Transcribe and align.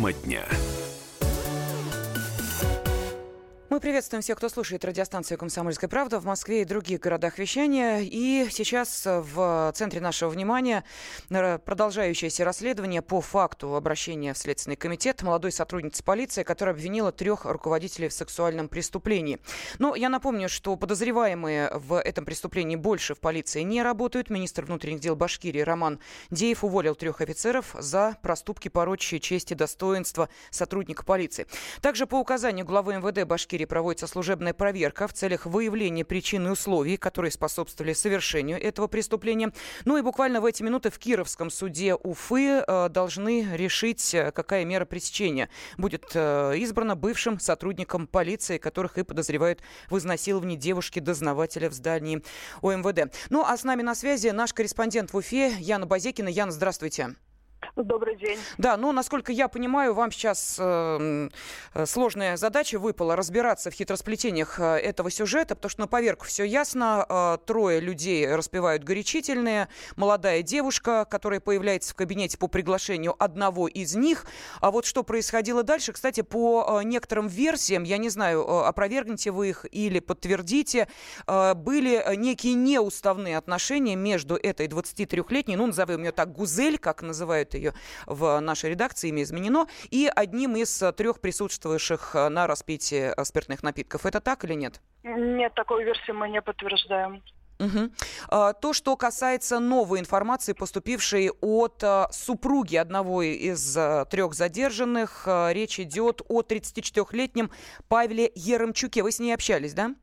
Тема 0.00 0.12
дня. 0.14 0.46
Приветствуем 3.80 4.20
всех, 4.20 4.36
кто 4.36 4.50
слушает 4.50 4.84
радиостанцию 4.84 5.38
«Комсомольская 5.38 5.88
правда» 5.88 6.20
в 6.20 6.26
Москве 6.26 6.60
и 6.60 6.64
других 6.66 7.00
городах 7.00 7.38
вещания. 7.38 8.00
И 8.00 8.46
сейчас 8.50 9.04
в 9.06 9.72
центре 9.74 10.02
нашего 10.02 10.28
внимания 10.28 10.84
продолжающееся 11.28 12.44
расследование 12.44 13.00
по 13.00 13.22
факту 13.22 13.76
обращения 13.76 14.34
в 14.34 14.38
Следственный 14.38 14.76
комитет 14.76 15.22
молодой 15.22 15.50
сотрудницы 15.50 16.04
полиции, 16.04 16.42
которая 16.42 16.74
обвинила 16.74 17.10
трех 17.10 17.46
руководителей 17.46 18.08
в 18.08 18.12
сексуальном 18.12 18.68
преступлении. 18.68 19.38
Но 19.78 19.94
я 19.94 20.10
напомню, 20.10 20.50
что 20.50 20.76
подозреваемые 20.76 21.70
в 21.72 21.98
этом 21.98 22.26
преступлении 22.26 22.76
больше 22.76 23.14
в 23.14 23.20
полиции 23.20 23.62
не 23.62 23.82
работают. 23.82 24.28
Министр 24.28 24.66
внутренних 24.66 25.00
дел 25.00 25.16
Башкирии 25.16 25.62
Роман 25.62 26.00
Деев 26.28 26.64
уволил 26.64 26.94
трех 26.96 27.22
офицеров 27.22 27.74
за 27.78 28.18
проступки, 28.20 28.68
порочащие 28.68 29.20
честь 29.20 29.52
и 29.52 29.54
достоинство 29.54 30.28
сотрудника 30.50 31.02
полиции. 31.02 31.46
Также 31.80 32.06
по 32.06 32.16
указанию 32.16 32.66
главы 32.66 32.96
МВД 32.96 33.24
Башкирии 33.24 33.69
проводится 33.70 34.08
служебная 34.08 34.52
проверка 34.52 35.06
в 35.06 35.14
целях 35.14 35.46
выявления 35.46 36.04
причин 36.04 36.48
и 36.48 36.50
условий, 36.50 36.96
которые 36.96 37.30
способствовали 37.30 37.94
совершению 37.94 38.60
этого 38.60 38.88
преступления. 38.88 39.52
Ну 39.84 39.96
и 39.96 40.02
буквально 40.02 40.40
в 40.40 40.44
эти 40.44 40.62
минуты 40.62 40.90
в 40.90 40.98
Кировском 40.98 41.50
суде 41.50 41.94
Уфы 41.94 42.64
э, 42.66 42.88
должны 42.90 43.48
решить, 43.54 44.12
э, 44.12 44.32
какая 44.32 44.64
мера 44.64 44.84
пресечения 44.84 45.48
будет 45.78 46.10
э, 46.14 46.54
избрана 46.56 46.96
бывшим 46.96 47.38
сотрудникам 47.38 48.08
полиции, 48.08 48.58
которых 48.58 48.98
и 48.98 49.04
подозревают 49.04 49.60
в 49.88 49.96
изнасиловании 49.96 50.56
девушки-дознавателя 50.56 51.70
в 51.70 51.72
здании 51.72 52.22
ОМВД. 52.62 53.14
Ну 53.30 53.44
а 53.46 53.56
с 53.56 53.62
нами 53.62 53.82
на 53.82 53.94
связи 53.94 54.28
наш 54.28 54.52
корреспондент 54.52 55.12
в 55.12 55.16
Уфе 55.16 55.54
Яна 55.60 55.86
Базекина. 55.86 56.28
Яна, 56.28 56.50
здравствуйте. 56.50 57.14
Добрый 57.76 58.16
день. 58.16 58.38
Да, 58.58 58.76
ну, 58.76 58.92
насколько 58.92 59.32
я 59.32 59.48
понимаю, 59.48 59.94
вам 59.94 60.10
сейчас 60.12 60.56
э, 60.58 61.28
сложная 61.84 62.36
задача 62.36 62.78
выпала 62.78 63.16
разбираться 63.16 63.70
в 63.70 63.74
хитросплетениях 63.74 64.58
э, 64.58 64.76
этого 64.78 65.10
сюжета, 65.10 65.54
потому 65.54 65.70
что 65.70 65.80
на 65.80 65.86
поверку 65.86 66.26
все 66.26 66.44
ясно. 66.44 67.06
Э, 67.08 67.38
трое 67.44 67.80
людей 67.80 68.26
распевают 68.34 68.84
горячительные. 68.84 69.68
Молодая 69.96 70.42
девушка, 70.42 71.06
которая 71.10 71.40
появляется 71.40 71.92
в 71.92 71.96
кабинете 71.96 72.38
по 72.38 72.48
приглашению 72.48 73.14
одного 73.22 73.68
из 73.68 73.94
них. 73.94 74.26
А 74.60 74.70
вот 74.70 74.84
что 74.84 75.02
происходило 75.02 75.62
дальше, 75.62 75.92
кстати, 75.92 76.22
по 76.22 76.80
э, 76.80 76.84
некоторым 76.84 77.28
версиям, 77.28 77.84
я 77.84 77.98
не 77.98 78.08
знаю, 78.08 78.44
э, 78.46 78.62
опровергните 78.66 79.30
вы 79.30 79.50
их 79.50 79.66
или 79.70 80.00
подтвердите, 80.00 80.88
э, 81.26 81.54
были 81.54 82.16
некие 82.16 82.54
неуставные 82.54 83.36
отношения 83.36 83.96
между 83.96 84.36
этой 84.36 84.66
23-летней, 84.66 85.56
ну, 85.56 85.66
назовем 85.66 86.02
ее 86.02 86.12
так, 86.12 86.32
Гузель, 86.32 86.78
как 86.78 87.02
называют 87.02 87.49
ее 87.54 87.74
в 88.06 88.40
нашей 88.40 88.70
редакции, 88.70 89.08
имя 89.08 89.22
изменено, 89.22 89.66
и 89.90 90.10
одним 90.14 90.56
из 90.56 90.82
э, 90.82 90.92
трех 90.92 91.20
присутствующих 91.20 92.14
э, 92.14 92.28
на 92.28 92.46
распитии 92.46 93.12
э, 93.16 93.24
спиртных 93.24 93.62
напитков. 93.62 94.06
Это 94.06 94.20
так 94.20 94.44
или 94.44 94.54
нет? 94.54 94.80
Нет, 95.02 95.54
такой 95.54 95.84
версии 95.84 96.12
мы 96.12 96.28
не 96.28 96.42
подтверждаем. 96.42 97.22
Угу. 97.58 97.90
То, 98.62 98.72
что 98.72 98.96
касается 98.96 99.58
новой 99.58 100.00
информации, 100.00 100.54
поступившей 100.54 101.30
от 101.42 101.84
супруги 102.10 102.76
одного 102.76 103.20
из 103.22 103.78
трех 104.08 104.32
задержанных, 104.32 105.28
речь 105.50 105.78
идет 105.78 106.22
о 106.26 106.40
34-летнем 106.40 107.50
Павле 107.86 108.32
Еремчуке. 108.34 109.02
Вы 109.02 109.12
с 109.12 109.18
ней 109.18 109.34
общались, 109.34 109.74
да? 109.74 109.94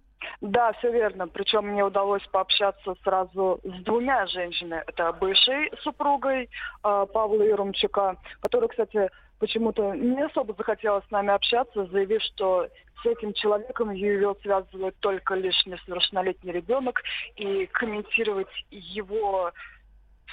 Да, 0.41 0.71
все 0.73 0.91
верно. 0.91 1.27
Причем 1.27 1.67
мне 1.67 1.83
удалось 1.83 2.25
пообщаться 2.31 2.95
сразу 3.03 3.59
с 3.63 3.83
двумя 3.83 4.27
женщинами. 4.27 4.83
Это 4.85 5.11
бывшей 5.13 5.71
супругой 5.81 6.43
э, 6.43 7.05
Павла 7.11 7.41
Ерумчука, 7.41 8.17
которая, 8.41 8.69
кстати, 8.69 9.09
почему-то 9.39 9.93
не 9.95 10.23
особо 10.23 10.53
захотела 10.53 11.01
с 11.07 11.11
нами 11.11 11.29
общаться, 11.33 11.85
заявив, 11.87 12.21
что 12.21 12.67
с 13.01 13.05
этим 13.05 13.33
человеком 13.33 13.91
ее 13.91 14.35
связывает 14.41 14.95
только 14.99 15.35
лишь 15.35 15.65
несовершеннолетний 15.65 16.51
ребенок, 16.51 17.01
и 17.35 17.65
комментировать 17.67 18.47
его 18.69 19.51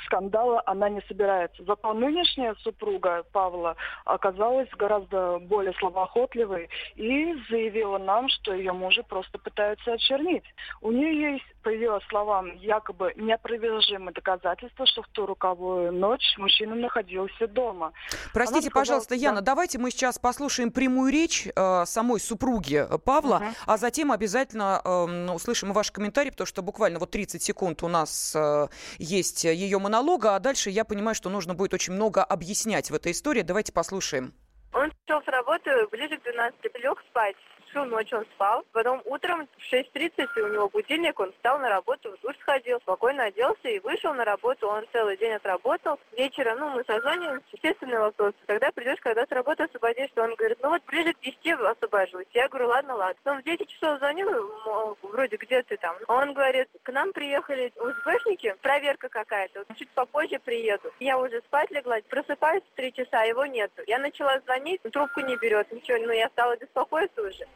скандала 0.06 0.62
она 0.66 0.88
не 0.88 1.00
собирается. 1.02 1.62
Зато 1.64 1.92
нынешняя 1.92 2.54
супруга 2.62 3.24
Павла 3.32 3.76
оказалась 4.04 4.68
гораздо 4.70 5.38
более 5.38 5.74
словоохотливой 5.74 6.68
и 6.96 7.34
заявила 7.48 7.98
нам, 7.98 8.28
что 8.28 8.54
ее 8.54 8.72
мужа 8.72 9.02
просто 9.02 9.38
пытаются 9.38 9.92
очернить. 9.92 10.44
У 10.80 10.90
нее 10.90 11.32
есть, 11.32 11.53
по 11.64 11.70
ее 11.70 11.98
словам, 12.08 12.54
якобы 12.58 13.12
неопровержимые 13.16 14.12
доказательства, 14.12 14.86
что 14.86 15.02
в 15.02 15.08
ту 15.08 15.26
руковую 15.26 15.92
ночь 15.92 16.34
мужчина 16.36 16.74
находился 16.74 17.48
дома. 17.48 17.92
Простите, 18.32 18.68
сказала, 18.68 18.82
пожалуйста, 18.82 19.14
Яна, 19.14 19.40
да. 19.40 19.52
давайте 19.52 19.78
мы 19.78 19.90
сейчас 19.90 20.18
послушаем 20.18 20.70
прямую 20.70 21.10
речь 21.10 21.48
э, 21.48 21.84
самой 21.86 22.20
супруги 22.20 22.86
Павла, 23.04 23.36
угу. 23.36 23.44
а 23.66 23.76
затем 23.78 24.12
обязательно 24.12 24.80
э, 24.84 25.32
услышим 25.32 25.72
ваш 25.72 25.90
комментарий, 25.90 26.30
потому 26.30 26.46
что 26.46 26.62
буквально 26.62 26.98
вот 26.98 27.10
30 27.10 27.42
секунд 27.42 27.82
у 27.82 27.88
нас 27.88 28.34
э, 28.36 28.68
есть 28.98 29.44
ее 29.44 29.78
монолога, 29.78 30.36
а 30.36 30.40
дальше 30.40 30.68
я 30.68 30.84
понимаю, 30.84 31.14
что 31.14 31.30
нужно 31.30 31.54
будет 31.54 31.72
очень 31.72 31.94
много 31.94 32.22
объяснять 32.22 32.90
в 32.90 32.94
этой 32.94 33.12
истории. 33.12 33.40
Давайте 33.40 33.72
послушаем. 33.72 34.34
Он 34.74 34.92
шел 35.08 35.22
с 35.22 35.26
работы 35.28 35.70
ближе 35.90 36.18
к 36.18 36.22
12, 36.24 36.60
лег 36.82 37.02
спать 37.08 37.36
всю 37.74 37.84
ночь 37.84 38.12
он 38.12 38.24
спал. 38.34 38.64
Потом 38.72 39.02
утром 39.04 39.48
в 39.58 39.72
6.30 39.72 40.40
у 40.40 40.48
него 40.48 40.68
будильник, 40.68 41.18
он 41.18 41.32
встал 41.32 41.58
на 41.58 41.68
работу, 41.68 42.12
в 42.12 42.20
душ 42.20 42.36
сходил, 42.38 42.78
спокойно 42.80 43.24
оделся 43.24 43.68
и 43.68 43.80
вышел 43.80 44.14
на 44.14 44.24
работу. 44.24 44.68
Он 44.68 44.84
целый 44.92 45.16
день 45.16 45.32
отработал. 45.32 45.98
Вечером, 46.16 46.58
ну, 46.60 46.70
мы 46.70 46.84
созваниваемся, 46.84 47.46
естественный 47.52 47.98
вопрос. 47.98 48.32
Когда 48.46 48.70
придешь, 48.70 49.00
когда 49.00 49.26
с 49.26 49.30
работы 49.30 49.64
освободишься? 49.64 50.22
Он 50.22 50.34
говорит, 50.36 50.58
ну 50.62 50.70
вот 50.70 50.82
ближе 50.86 51.12
к 51.12 51.20
10 51.20 51.36
освобожусь. 51.46 52.26
Я 52.32 52.48
говорю, 52.48 52.68
ладно, 52.68 52.94
ладно. 52.94 53.20
Он 53.24 53.40
в 53.40 53.44
10 53.44 53.68
часов 53.68 53.98
звонил, 53.98 54.30
мол, 54.64 54.96
вроде 55.02 55.36
где 55.36 55.62
ты 55.62 55.76
там. 55.76 55.96
Он 56.06 56.32
говорит, 56.32 56.68
к 56.82 56.92
нам 56.92 57.12
приехали 57.12 57.72
УСБшники, 57.76 58.54
проверка 58.62 59.08
какая-то. 59.08 59.64
Чуть 59.76 59.90
попозже 59.90 60.38
приеду. 60.38 60.92
Я 61.00 61.18
уже 61.18 61.40
спать 61.40 61.70
легла, 61.70 61.96
просыпаюсь 62.08 62.62
в 62.62 62.76
3 62.76 62.92
часа, 62.92 63.22
его 63.24 63.44
нету. 63.46 63.82
Я 63.86 63.98
начала 63.98 64.38
звонить, 64.40 64.80
трубку 64.82 65.20
не 65.20 65.36
берет, 65.36 65.70
ничего, 65.72 65.98
ну 65.98 66.12
я 66.12 66.28
стала 66.28 66.56
беспокоиться 66.56 67.22
уже. 67.22 67.46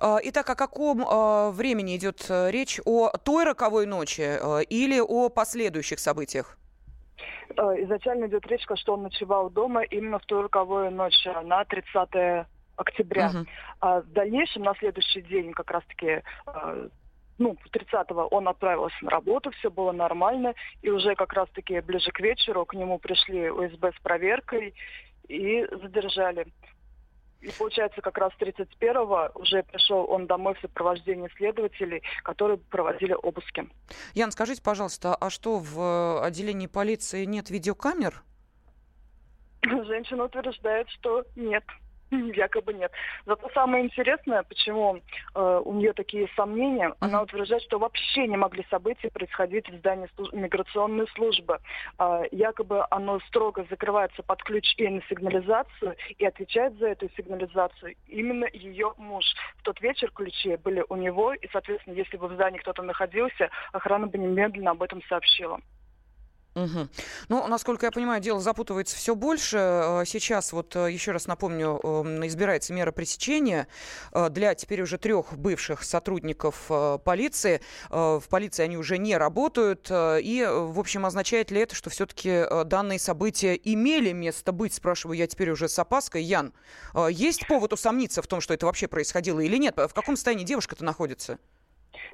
А, 0.00 0.18
итак, 0.22 0.48
о 0.50 0.54
каком 0.54 1.04
а, 1.06 1.50
времени 1.50 1.96
идет 1.96 2.26
э, 2.30 2.50
речь? 2.50 2.80
О 2.84 3.10
той 3.10 3.44
роковой 3.44 3.86
ночи 3.86 4.22
э, 4.22 4.62
или 4.64 5.00
о 5.00 5.28
последующих 5.28 5.98
событиях? 5.98 6.56
Э, 7.56 7.62
изначально 7.82 8.26
идет 8.26 8.46
речь, 8.46 8.64
что 8.76 8.94
он 8.94 9.02
ночевал 9.02 9.50
дома 9.50 9.82
именно 9.82 10.20
в 10.20 10.26
ту 10.26 10.42
роковую 10.42 10.92
ночь 10.92 11.26
на 11.44 11.64
30 11.64 12.46
октября. 12.76 13.28
Угу. 13.28 13.46
А 13.80 14.00
в 14.00 14.12
дальнейшем, 14.12 14.62
на 14.62 14.74
следующий 14.76 15.22
день, 15.22 15.52
как 15.52 15.70
раз-таки 15.70 16.22
ну, 17.38 17.56
30-го 17.72 18.26
он 18.26 18.48
отправился 18.48 18.96
на 19.02 19.10
работу, 19.10 19.50
все 19.52 19.70
было 19.70 19.92
нормально, 19.92 20.54
и 20.82 20.90
уже 20.90 21.14
как 21.14 21.32
раз-таки 21.32 21.80
ближе 21.80 22.10
к 22.10 22.20
вечеру 22.20 22.66
к 22.66 22.74
нему 22.74 22.98
пришли 22.98 23.50
УСБ 23.50 23.92
с 23.96 24.02
проверкой 24.02 24.74
и 25.28 25.66
задержали. 25.70 26.46
И 27.40 27.50
получается, 27.56 28.00
как 28.00 28.18
раз 28.18 28.32
31-го 28.40 29.30
уже 29.40 29.62
пришел 29.62 30.04
он 30.10 30.26
домой 30.26 30.54
в 30.54 30.60
сопровождении 30.60 31.28
следователей, 31.36 32.02
которые 32.24 32.58
проводили 32.58 33.12
обыски. 33.12 33.68
Ян, 34.14 34.32
скажите, 34.32 34.60
пожалуйста, 34.60 35.14
а 35.14 35.30
что 35.30 35.58
в 35.58 36.24
отделении 36.24 36.66
полиции 36.66 37.24
нет 37.24 37.50
видеокамер? 37.50 38.22
Женщина 39.62 40.24
утверждает, 40.24 40.88
что 40.90 41.24
нет. 41.36 41.64
Якобы 42.34 42.72
нет. 42.72 42.92
Зато 43.26 43.48
самое 43.50 43.84
интересное, 43.84 44.42
почему 44.42 45.00
э, 45.34 45.62
у 45.64 45.72
нее 45.74 45.92
такие 45.92 46.28
сомнения, 46.36 46.94
она 47.00 47.22
утверждает, 47.22 47.62
что 47.62 47.78
вообще 47.78 48.26
не 48.26 48.36
могли 48.36 48.64
события 48.70 49.10
происходить 49.10 49.68
в 49.68 49.76
здании 49.76 50.08
служ... 50.16 50.32
миграционной 50.32 51.06
службы. 51.08 51.58
Э, 51.98 52.22
якобы 52.30 52.86
оно 52.90 53.20
строго 53.28 53.66
закрывается 53.68 54.22
под 54.22 54.42
ключ 54.42 54.74
и 54.76 54.88
на 54.88 55.02
сигнализацию, 55.08 55.96
и 56.16 56.24
отвечает 56.24 56.78
за 56.78 56.88
эту 56.88 57.08
сигнализацию 57.16 57.94
именно 58.06 58.46
ее 58.52 58.92
муж. 58.96 59.24
В 59.58 59.62
тот 59.62 59.80
вечер 59.80 60.10
ключи 60.10 60.56
были 60.56 60.84
у 60.88 60.96
него, 60.96 61.34
и, 61.34 61.48
соответственно, 61.52 61.94
если 61.94 62.16
бы 62.16 62.28
в 62.28 62.34
здании 62.34 62.58
кто-то 62.58 62.82
находился, 62.82 63.50
охрана 63.72 64.06
бы 64.06 64.18
немедленно 64.18 64.70
об 64.70 64.82
этом 64.82 65.02
сообщила. 65.08 65.60
Угу. 66.54 66.88
Ну, 67.28 67.46
насколько 67.46 67.86
я 67.86 67.92
понимаю, 67.92 68.20
дело 68.20 68.40
запутывается 68.40 68.96
все 68.96 69.14
больше. 69.14 69.58
Э, 69.58 70.02
сейчас, 70.06 70.52
вот 70.52 70.74
э, 70.74 70.90
еще 70.90 71.12
раз 71.12 71.26
напомню, 71.26 71.78
эм, 71.82 72.26
избирается 72.26 72.72
мера 72.72 72.90
пресечения 72.90 73.68
э, 74.12 74.28
для 74.30 74.54
теперь 74.54 74.82
уже 74.82 74.98
трех 74.98 75.36
бывших 75.38 75.84
сотрудников 75.84 76.70
полиции. 77.04 77.60
В 77.90 78.22
полиции 78.28 78.62
они 78.62 78.76
уже 78.76 78.98
не 78.98 79.16
работают. 79.16 79.90
И, 79.90 80.46
в 80.48 80.78
общем, 80.78 81.06
означает 81.06 81.50
ли 81.50 81.60
это, 81.60 81.74
что 81.74 81.90
все-таки 81.90 82.44
данные 82.64 82.98
события 82.98 83.54
имели 83.54 84.12
место 84.12 84.52
быть? 84.52 84.74
Спрашиваю 84.74 85.16
я 85.16 85.26
теперь 85.26 85.50
уже 85.50 85.68
с 85.68 85.78
опаской. 85.78 86.22
Ян, 86.22 86.52
есть 87.10 87.46
повод 87.46 87.72
усомниться 87.72 88.22
в 88.22 88.26
том, 88.26 88.40
что 88.40 88.54
это 88.54 88.66
вообще 88.66 88.88
происходило 88.88 89.40
или 89.40 89.56
нет? 89.56 89.76
В 89.76 89.92
каком 89.94 90.16
состоянии 90.16 90.44
девушка-то 90.44 90.84
находится? 90.84 91.38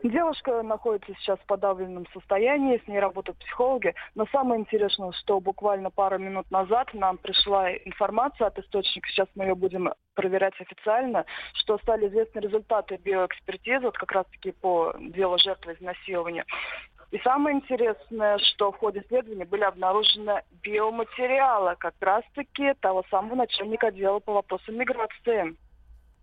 Девушка 0.02 0.62
находится 0.62 1.14
сейчас 1.14 1.38
в 1.40 1.46
подавленном 1.46 2.06
состоянии, 2.12 2.80
с 2.84 2.88
ней 2.88 2.98
работают 2.98 3.38
психологи. 3.38 3.94
Но 4.14 4.26
самое 4.26 4.60
интересное, 4.60 5.12
что 5.12 5.40
буквально 5.40 5.90
пару 5.90 6.18
минут 6.18 6.50
назад 6.50 6.92
нам 6.94 7.18
пришла 7.18 7.72
информация 7.72 8.48
от 8.48 8.58
источника, 8.58 9.08
сейчас 9.08 9.28
мы 9.34 9.44
ее 9.44 9.54
будем 9.54 9.92
проверять 10.14 10.54
официально, 10.60 11.24
что 11.54 11.78
стали 11.78 12.08
известны 12.08 12.40
результаты 12.40 12.96
биоэкспертизы, 12.96 13.86
вот 13.86 13.96
как 13.96 14.12
раз-таки 14.12 14.52
по 14.52 14.94
делу 14.98 15.38
жертвы 15.38 15.74
изнасилования. 15.74 16.44
И 17.10 17.18
самое 17.18 17.56
интересное, 17.56 18.38
что 18.38 18.72
в 18.72 18.78
ходе 18.78 19.00
исследования 19.00 19.44
были 19.44 19.62
обнаружены 19.62 20.42
биоматериалы 20.62 21.76
как 21.78 21.94
раз-таки 22.00 22.74
того 22.80 23.04
самого 23.08 23.36
начальника 23.36 23.88
отдела 23.88 24.18
по 24.18 24.32
вопросам 24.32 24.76
миграции. 24.76 25.56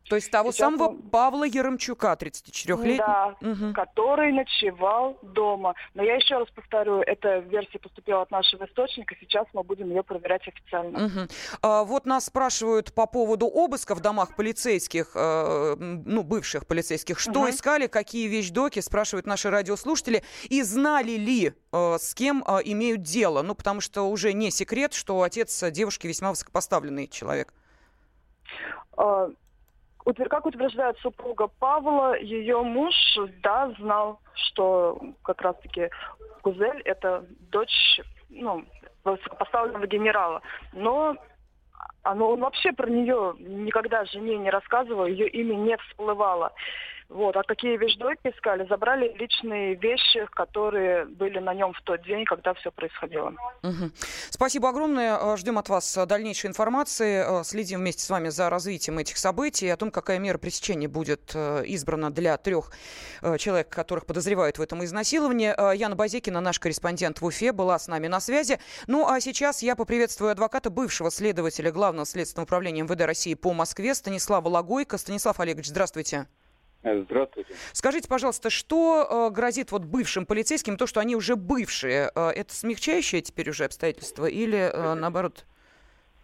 То 0.09 0.15
есть 0.15 0.31
того 0.31 0.51
Сейчас 0.51 0.67
самого 0.67 0.89
он... 0.89 1.01
Павла 1.03 1.43
Яромчука, 1.45 2.17
34-летнего? 2.19 2.97
Да, 2.97 3.35
угу. 3.39 3.73
который 3.73 4.33
ночевал 4.33 5.17
дома. 5.21 5.75
Но 5.93 6.03
я 6.03 6.15
еще 6.15 6.37
раз 6.37 6.49
повторю, 6.49 7.01
эта 7.01 7.39
версия 7.39 7.79
поступила 7.79 8.23
от 8.23 8.31
нашего 8.31 8.65
источника, 8.65 9.15
сейчас 9.19 9.47
мы 9.53 9.63
будем 9.63 9.89
ее 9.89 10.03
проверять 10.03 10.47
официально. 10.47 11.05
Угу. 11.05 11.19
А, 11.61 11.83
вот 11.83 12.05
нас 12.05 12.25
спрашивают 12.25 12.93
по 12.93 13.05
поводу 13.05 13.47
обыска 13.47 13.95
в 13.95 14.01
домах 14.01 14.35
полицейских, 14.35 15.11
э, 15.15 15.75
ну, 15.77 16.23
бывших 16.23 16.67
полицейских. 16.67 17.19
Что 17.19 17.41
угу. 17.41 17.49
искали, 17.49 17.87
какие 17.87 18.27
вещдоки, 18.27 18.79
спрашивают 18.79 19.25
наши 19.25 19.49
радиослушатели. 19.49 20.23
И 20.49 20.61
знали 20.63 21.11
ли, 21.11 21.53
э, 21.71 21.97
с 21.99 22.13
кем 22.15 22.43
э, 22.45 22.59
имеют 22.65 23.01
дело? 23.01 23.43
Ну, 23.43 23.55
потому 23.55 23.81
что 23.81 24.03
уже 24.09 24.33
не 24.33 24.51
секрет, 24.51 24.93
что 24.93 25.21
отец 25.21 25.63
девушки 25.71 26.07
весьма 26.07 26.31
высокопоставленный 26.31 27.07
человек. 27.07 27.53
Как 30.29 30.45
утверждает 30.45 30.97
супруга 30.99 31.47
Павла, 31.47 32.17
ее 32.17 32.61
муж, 32.61 32.93
да, 33.43 33.71
знал, 33.79 34.19
что 34.33 34.99
как 35.23 35.41
раз-таки 35.41 35.89
Кузель– 36.41 36.81
это 36.85 37.25
дочь, 37.51 38.01
ну, 38.29 38.65
высокопоставленного 39.03 39.87
генерала. 39.87 40.41
Но 40.73 41.15
оно, 42.03 42.31
он 42.31 42.39
вообще 42.41 42.71
про 42.71 42.89
нее 42.89 43.35
никогда 43.39 44.05
жене 44.05 44.37
не 44.37 44.49
рассказывал, 44.49 45.05
ее 45.05 45.27
имя 45.29 45.55
не 45.55 45.77
всплывало. 45.77 46.51
Вот. 47.11 47.35
А 47.35 47.43
какие 47.43 47.75
вещдоки 47.75 48.33
искали? 48.33 48.65
Забрали 48.69 49.13
личные 49.17 49.75
вещи, 49.75 50.25
которые 50.31 51.05
были 51.05 51.39
на 51.39 51.53
нем 51.53 51.73
в 51.73 51.81
тот 51.81 52.01
день, 52.03 52.23
когда 52.23 52.53
все 52.53 52.71
происходило. 52.71 53.33
Угу. 53.63 53.91
Спасибо 54.29 54.69
огромное. 54.69 55.17
Э, 55.17 55.35
ждем 55.35 55.57
от 55.57 55.67
вас 55.67 55.97
э, 55.97 56.05
дальнейшей 56.05 56.49
информации. 56.49 57.41
Э, 57.41 57.43
следим 57.43 57.79
вместе 57.81 58.03
с 58.03 58.09
вами 58.09 58.29
за 58.29 58.49
развитием 58.49 58.97
этих 58.97 59.17
событий, 59.17 59.67
о 59.67 59.75
том, 59.75 59.91
какая 59.91 60.19
мера 60.19 60.37
пресечения 60.37 60.87
будет 60.87 61.35
избрана 61.35 62.11
для 62.11 62.37
трех 62.37 62.71
человек, 63.37 63.69
которых 63.69 64.05
подозревают 64.05 64.57
в 64.57 64.61
этом 64.61 64.83
изнасиловании. 64.83 65.53
Яна 65.75 65.95
Базекина, 65.95 66.39
наш 66.39 66.59
корреспондент 66.59 67.19
в 67.19 67.25
Уфе, 67.25 67.51
была 67.51 67.77
с 67.77 67.87
нами 67.87 68.07
на 68.07 68.19
связи. 68.19 68.59
Ну 68.87 69.07
а 69.07 69.19
сейчас 69.19 69.61
я 69.61 69.75
поприветствую 69.75 70.31
адвоката 70.31 70.69
бывшего 70.69 71.11
следователя 71.11 71.71
Главного 71.71 72.05
следственного 72.05 72.45
управления 72.45 72.83
МВД 72.83 73.01
России 73.01 73.33
по 73.33 73.53
Москве 73.53 73.93
Станислава 73.95 74.47
Лагойко. 74.47 74.97
Станислав 74.97 75.39
Олегович, 75.39 75.67
здравствуйте. 75.67 76.27
Э, 76.83 77.01
здравствуйте. 77.01 77.53
Скажите, 77.73 78.07
пожалуйста, 78.07 78.49
что 78.49 79.29
э, 79.29 79.33
грозит 79.33 79.71
вот 79.71 79.83
бывшим 79.83 80.25
полицейским, 80.25 80.77
то, 80.77 80.87
что 80.87 80.99
они 80.99 81.15
уже 81.15 81.35
бывшие, 81.35 82.11
э, 82.13 82.29
это 82.29 82.53
смягчающее 82.53 83.21
теперь 83.21 83.49
уже 83.49 83.65
обстоятельство 83.65 84.25
или 84.25 84.71
наоборот? 84.73 85.45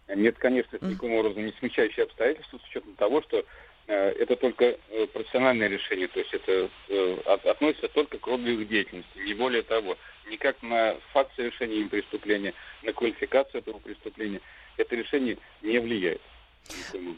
Нет, 0.08 0.36
конечно, 0.38 0.76
это 0.76 0.86
никаким 0.86 1.12
образом 1.12 1.44
не 1.44 1.52
смягчающее 1.58 2.04
обстоятельство, 2.04 2.58
с 2.58 2.64
учетом 2.70 2.94
того, 2.94 3.20
что 3.22 3.44
это 3.86 4.36
только 4.36 4.76
профессиональное 5.14 5.68
решение, 5.68 6.08
то 6.08 6.18
есть 6.18 6.34
это 6.34 6.68
от, 7.24 7.46
относится 7.46 7.88
только 7.88 8.18
к 8.18 8.26
роду 8.26 8.46
их 8.46 8.68
деятельности, 8.68 9.18
не 9.18 9.32
более 9.32 9.62
того. 9.62 9.96
Никак 10.30 10.62
на 10.62 10.96
факт 11.12 11.34
совершения 11.36 11.76
им 11.76 11.88
преступления, 11.88 12.52
на 12.82 12.92
квалификацию 12.92 13.60
этого 13.60 13.78
преступления 13.78 14.40
это 14.78 14.96
решение 14.96 15.36
не 15.62 15.78
влияет. 15.78 16.22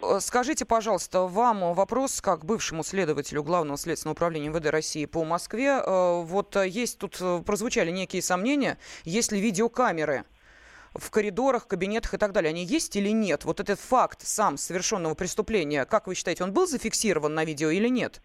Э, 0.03 0.19
скажите, 0.21 0.65
пожалуйста, 0.65 1.23
вам 1.23 1.75
вопрос 1.75 2.21
как 2.21 2.45
бывшему 2.45 2.83
следователю 2.83 3.43
Главного 3.43 3.79
следственного 3.79 4.15
управления 4.15 4.49
МВД 4.49 4.67
России 4.67 5.05
по 5.07 5.25
Москве. 5.25 5.81
Э, 5.85 6.23
вот 6.23 6.57
есть 6.57 6.99
тут 6.99 7.19
э, 7.21 7.43
прозвучали 7.45 7.91
некие 7.91 8.23
сомнения, 8.23 8.79
есть 9.05 9.33
ли 9.33 9.41
видеокамеры 9.41 10.25
в 10.95 11.11
коридорах, 11.11 11.69
кабинетах 11.69 12.15
и 12.15 12.19
так 12.19 12.33
далее, 12.33 12.51
они 12.51 12.65
есть 12.65 12.97
или 12.97 13.11
нет? 13.11 13.45
Вот 13.45 13.61
этот 13.61 13.79
факт 13.79 14.23
сам 14.23 14.57
совершенного 14.57 15.15
преступления, 15.15 15.85
как 15.85 16.07
вы 16.07 16.15
считаете, 16.15 16.45
он 16.45 16.53
был 16.53 16.67
зафиксирован 16.67 17.35
на 17.35 17.45
видео 17.45 17.71
или 17.71 17.89
нет? 17.89 18.21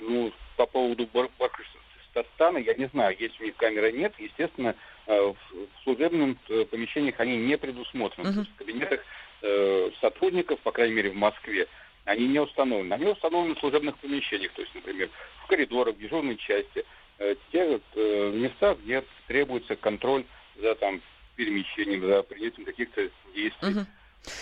Ну, 0.00 0.32
по 0.56 0.66
поводу 0.66 1.08
Башкортостана, 1.12 2.58
я 2.58 2.74
не 2.74 2.86
знаю, 2.88 3.16
есть 3.18 3.40
у 3.40 3.44
них 3.44 3.56
камеры, 3.56 3.90
нет. 3.90 4.14
Естественно, 4.18 4.76
в 5.06 5.36
служебных 5.82 6.38
помещениях 6.70 7.18
они 7.18 7.36
не 7.38 7.58
предусмотрены. 7.58 8.28
Uh-huh. 8.28 8.46
В 8.54 8.58
кабинетах 8.58 9.00
э, 9.44 9.90
сотрудников, 10.00 10.58
по 10.60 10.72
крайней 10.72 10.94
мере 10.94 11.10
в 11.10 11.16
Москве, 11.16 11.68
они 12.04 12.26
не 12.26 12.40
установлены. 12.40 12.92
Они 12.92 13.06
установлены 13.06 13.54
в 13.54 13.60
служебных 13.60 13.96
помещениях, 13.98 14.52
то 14.52 14.62
есть, 14.62 14.74
например, 14.74 15.10
в 15.44 15.46
коридорах, 15.46 15.94
в 15.94 15.98
дежурной 15.98 16.36
части, 16.36 16.84
э, 17.18 17.34
те 17.52 17.68
вот, 17.68 17.82
э, 17.94 18.30
места, 18.34 18.76
где 18.82 19.04
требуется 19.28 19.76
контроль 19.76 20.24
за 20.60 20.74
там 20.74 21.00
перемещением, 21.36 22.02
за 22.02 22.22
принятием 22.22 22.64
каких-то 22.64 23.08
действий. 23.34 23.68
Uh-huh. 23.68 23.86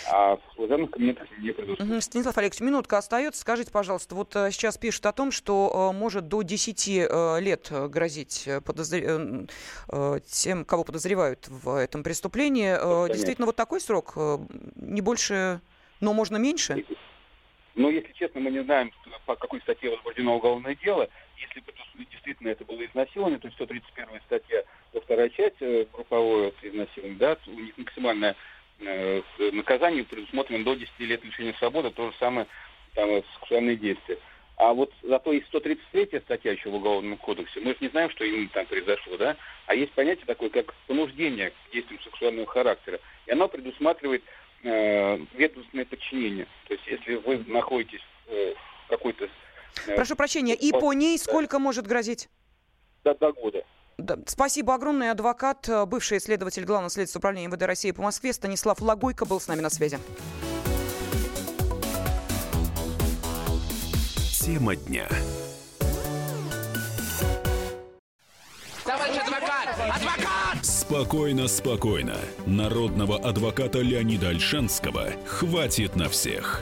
А 0.09 0.35
в 0.35 0.41
служебных 0.55 0.91
кабинетах 0.91 1.27
не 1.39 1.51
предусмотрено. 1.51 2.01
Станислав 2.01 2.37
Олегович, 2.37 2.61
минутка 2.61 2.97
остается. 2.97 3.41
Скажите, 3.41 3.71
пожалуйста, 3.71 4.15
вот 4.15 4.35
э, 4.35 4.51
сейчас 4.51 4.77
пишут 4.77 5.05
о 5.05 5.11
том, 5.11 5.31
что 5.31 5.91
э, 5.91 5.97
может 5.97 6.27
до 6.27 6.41
10 6.41 6.87
э, 6.87 7.39
лет 7.41 7.71
грозить 7.89 8.47
подозр... 8.65 9.47
тем, 10.25 10.65
кого 10.65 10.83
подозревают 10.83 11.47
в 11.47 11.75
этом 11.75 12.03
преступлении. 12.03 12.73
Понятно. 12.73 13.13
Действительно, 13.13 13.45
вот 13.47 13.55
такой 13.55 13.81
срок? 13.81 14.13
Не 14.75 15.01
больше, 15.01 15.61
но 15.99 16.13
можно 16.13 16.37
меньше? 16.37 16.85
Но, 17.75 17.89
если 17.89 18.11
честно, 18.13 18.39
мы 18.39 18.51
не 18.51 18.63
знаем, 18.63 18.91
по 19.25 19.35
какой 19.35 19.59
статье 19.61 19.89
возбуждено 19.89 20.35
уголовное 20.35 20.75
дело. 20.75 21.09
Если 21.37 21.59
бы 21.61 21.73
действительно 22.11 22.49
это 22.49 22.63
было 22.65 22.85
изнасилование, 22.85 23.39
то 23.39 23.47
есть 23.47 23.55
131 23.55 24.21
статья, 24.27 24.63
то 24.91 25.01
вторая 25.01 25.29
часть 25.29 25.59
групповое 25.59 26.53
изнасилование, 26.61 27.17
да, 27.17 27.37
у 27.47 27.59
них 27.59 27.77
максимальная 27.77 28.35
наказанию 28.79 30.05
предусмотрено 30.05 30.63
до 30.63 30.75
10 30.75 30.99
лет 30.99 31.23
лишения 31.23 31.53
свободы, 31.53 31.91
то 31.91 32.11
же 32.11 32.17
самое 32.19 32.47
там, 32.95 33.09
э, 33.09 33.23
сексуальные 33.39 33.77
действия. 33.77 34.17
А 34.55 34.73
вот 34.73 34.93
зато 35.01 35.33
есть 35.33 35.47
133 35.47 36.19
статья 36.19 36.51
еще 36.51 36.69
в 36.69 36.75
Уголовном 36.75 37.17
кодексе, 37.17 37.59
мы 37.59 37.71
же 37.71 37.77
не 37.81 37.89
знаем, 37.89 38.09
что 38.11 38.23
именно 38.23 38.47
там 38.49 38.65
произошло, 38.65 39.17
да? 39.17 39.35
А 39.65 39.75
есть 39.75 39.91
понятие 39.93 40.25
такое, 40.25 40.49
как 40.49 40.73
понуждение 40.87 41.51
к 41.51 41.73
действиям 41.73 42.01
сексуального 42.01 42.47
характера. 42.47 42.99
И 43.25 43.31
оно 43.31 43.47
предусматривает 43.47 44.23
э, 44.63 45.17
ведомственное 45.33 45.85
подчинение. 45.85 46.47
То 46.67 46.75
есть 46.75 46.85
если 46.85 47.15
вы 47.15 47.43
находитесь 47.47 48.03
э, 48.27 48.53
в 48.85 48.89
какой-то... 48.89 49.27
Э, 49.87 49.95
Прошу 49.95 50.15
прощения, 50.15 50.55
и 50.55 50.71
по 50.71 50.93
ней 50.93 51.17
сколько 51.17 51.57
может 51.57 51.87
грозить? 51.87 52.29
До, 53.03 53.15
до 53.15 53.31
года. 53.33 53.65
Да, 53.97 54.17
спасибо 54.25 54.73
огромное. 54.73 55.11
Адвокат, 55.11 55.69
э, 55.69 55.85
бывший 55.85 56.19
следователь 56.19 56.65
Главного 56.65 56.89
следственного 56.89 57.19
управления 57.21 57.47
МВД 57.47 57.63
России 57.63 57.91
по 57.91 58.01
Москве 58.01 58.33
Станислав 58.33 58.81
Лагойко 58.81 59.25
был 59.25 59.39
с 59.39 59.47
нами 59.47 59.61
на 59.61 59.69
связи. 59.69 59.99
Тема 64.41 64.75
дня. 64.75 65.07
Товарищ 68.83 69.15
адвокат! 69.15 69.69
Адвокат! 69.79 70.65
Спокойно, 70.65 71.47
спокойно. 71.47 72.17
Народного 72.45 73.17
адвоката 73.17 73.79
Леонида 73.79 74.29
Альшанского 74.29 75.13
хватит 75.25 75.95
на 75.95 76.09
всех. 76.09 76.61